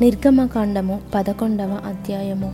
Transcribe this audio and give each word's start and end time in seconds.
నిర్గమకాండము 0.00 1.00
పదకొండవ 1.14 1.78
అధ్యాయము. 1.86 2.52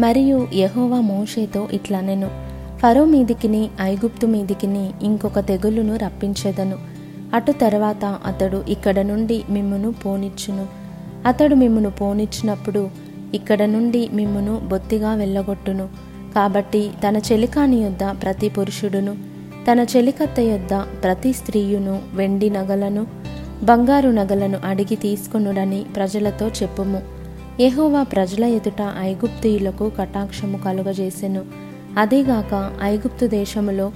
మరియు 0.00 0.48
యహోవా 0.54 1.00
మోషేతో 1.00 1.68
ఇట్లనెను 1.72 2.30
ఫరో 2.78 3.04
మీదికిని 3.04 3.70
ఐగుప్తు 3.80 4.26
మీదికిని 4.26 4.90
ఇంకొక 5.02 5.38
తెగులును 5.38 5.96
రప్పించెదను. 5.96 6.78
అటు 7.34 7.52
తర్వాత 7.52 8.04
అతడు 8.04 8.64
ఇక్కడ 8.68 9.00
నుండి 9.00 9.44
మిమ్మును 9.50 9.92
పోనిచ్చును. 9.92 10.66
అతడు 11.26 11.54
మిమ్మును 11.54 11.90
పోనిచ్చినప్పుడు 11.90 12.90
ఇక్కడ 13.34 13.62
నుండి 13.62 14.08
మిమ్మును 14.12 14.60
బొత్తిగా 14.64 15.14
వెళ్ళగొట్టును. 15.14 15.88
కాబట్టి 16.34 16.90
తన 17.08 17.16
చెలికాని 17.16 17.76
యొద్ద 17.76 18.00
ప్రతి 18.04 18.48
పురుషుడును 18.48 19.16
తన 19.72 19.86
చెలికత్త 19.96 20.40
యొద్ద 20.40 20.74
ప్రతి 20.74 21.32
స్త్రీయును 21.32 22.02
వెండి 22.14 22.50
నగలను 22.50 23.06
బంగారు 23.62 24.08
నగలను 24.08 24.58
అడిగి 24.64 24.96
తీసుకొనుడని 24.96 25.84
ప్రజలతో 25.96 26.48
చెప్పుము. 26.48 27.02
ఎహోవా 27.60 28.02
ప్రజల 28.02 28.44
ఎదుట 28.44 28.94
ఐగుప్తీయులకు 28.98 29.92
కటాక్షము 29.98 30.58
కలుగజేసెను. 30.58 31.44
అదేగాక 31.98 32.72
ఐగుప్తు 32.82 33.26
దేశములో 33.26 33.92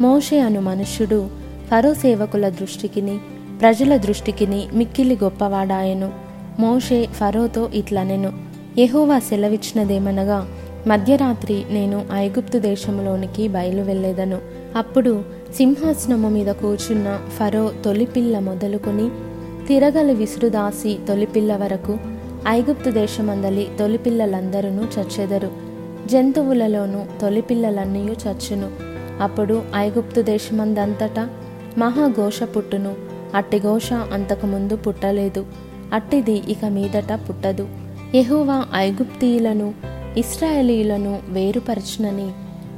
మోషే 0.00 0.40
అను 0.40 0.60
మనుష్యుడు 0.60 1.28
ఫరో 1.70 1.94
సేవకుల 1.94 2.48
దృష్టికిని 2.48 3.18
ప్రజల 3.60 3.96
దృష్టికిని 3.96 4.66
మిక్కిలి 4.72 5.18
గొప్పవాడాయెను. 5.24 6.12
మోషే 6.58 7.06
ఫరోతో 7.06 7.70
ఇట్లనెను. 7.74 8.32
ఎహోవా 8.78 9.18
సెలవిచ్చినదేమనగా 9.18 10.48
మధ్యరాత్రి 10.86 11.64
నేను 11.70 12.04
ఐగుప్తు 12.12 12.58
దేశంలోనికి 12.58 13.48
బయలు 13.48 13.82
వెళ్ళేదను 13.82 14.38
అప్పుడు 14.76 15.22
సింహాసనము 15.56 16.28
మీద 16.28 16.46
కూర్చున్న 16.46 17.20
ఫరో 17.38 17.72
తొలిపిల్ల 17.84 18.38
మొదలుకొని 18.38 19.10
తిరగలి 19.66 20.14
విసురుదాసి 20.14 20.98
తొలిపిల్ల 21.08 21.56
వరకు 21.56 21.98
ఐగుప్తు 22.48 22.90
దేశమందలి 22.90 23.68
తొలిపిల్లలందరూ 23.78 24.68
చచ్చెదరు. 24.68 25.50
జంతువులలోనూ 26.06 27.00
తొలిపిల్లలన్నీ 27.20 28.00
చచ్చును. 28.00 28.70
అప్పుడు 29.20 29.62
ఐగుప్తు 29.76 30.20
దేశమందంతటా 30.20 31.28
మహాఘోష 31.78 32.42
పుట్టును. 32.42 32.94
అట్టిఘోష 33.34 33.92
అంతకుముందు 33.92 34.76
పుట్టలేదు. 34.76 35.46
అట్టిది 35.92 36.42
ఇక 36.48 36.64
మీదట 36.64 37.20
పుట్టదు. 37.28 37.68
యెహోవా 38.14 38.66
ఐగుప్తీయులను 38.74 39.74
ఇస్రాయేలీలను 40.16 41.18
వేరుపరచునని 41.28 42.30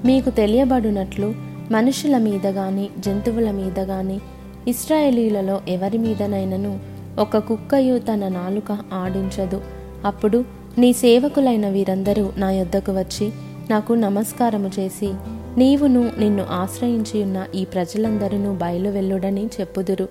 మీకు 0.05 0.31
తెలియబడినట్లు 0.31 1.35
మనుషుల 1.71 2.19
మీద 2.19 2.47
గాని 2.47 2.89
జంతువుల 2.99 3.51
మీద 3.51 3.81
గాని 3.81 4.21
ఇస్రాయేలీలలో 4.69 5.61
ఎవరి 5.69 5.99
మీదనైనను 5.99 6.79
ఒక 7.19 7.37
కుక్కయు 7.37 7.99
తన 7.99 8.29
నాలుక 8.29 8.79
ఆడించదు. 8.93 9.61
అప్పుడు 10.05 10.45
నీ 10.79 10.93
సేవకులైన 10.93 11.69
వీరందరూ 11.69 12.33
నా 12.37 12.51
యొద్దకు 12.51 12.93
వచ్చి 12.93 13.33
నాకు 13.71 13.93
నమస్కారము 13.93 14.71
చేసి 14.79 15.15
నీవును 15.59 16.11
నిన్ను 16.19 16.47
ఆశ్రయించి 16.51 17.23
ఉన్న 17.23 17.45
ఈ 17.55 17.65
ప్రజలందరూ 17.65 18.53
బయలు 18.53 18.89
వెళ్ళుడని 18.89 19.47
చెప్పుదురు. 19.47 20.09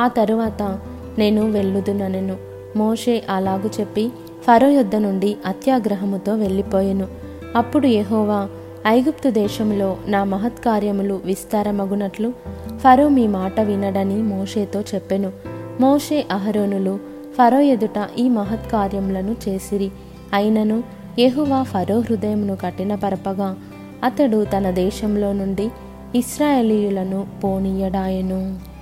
ఆ 0.00 0.08
తరువాత 0.08 0.78
నేను 1.18 1.50
వెళ్ళుదుననెను. 1.50 2.55
మోషే 2.76 3.24
అలాగు 3.30 3.80
చెప్పి 3.80 4.10
ఫరో 4.42 4.68
యొద్ద 4.68 4.96
నుండి 4.96 5.36
అత్యాగ్రహముతో 5.46 6.34
వెళ్ళిపోయెను. 6.34 7.06
అప్పుడు 7.56 7.86
యహోవా 7.86 8.48
ఐగుప్తు 8.86 9.30
దేశంలో 9.30 9.96
నా 10.06 10.24
మహత్కార్యములు 10.24 11.20
విస్తారమగునట్లు 11.24 12.32
ఫరో 12.78 13.08
మీ 13.08 13.26
మాట 13.26 13.60
వినడని 13.60 14.22
మోషేతో 14.22 14.80
చెప్పెను. 14.80 15.32
మోషే 15.80 16.26
అహరోనులు 16.30 16.98
ఫరో 17.38 17.60
ఎదుట 17.60 18.08
ఈ 18.18 18.28
మహత్కార్యములను 18.28 19.36
చేసిరి. 19.48 19.90
అయినను 20.32 20.82
యహువా 21.18 21.62
ఫరో 21.62 21.98
హృదయమును 22.00 22.56
కఠినపరపగా 22.56 23.56
అతడు 24.04 24.44
తన 24.44 24.70
దేశంలో 24.70 25.32
నుండి 25.32 25.70
ఇస్రాయేలీయులను 26.14 27.26
పోనీయడాయెను. 27.44 28.75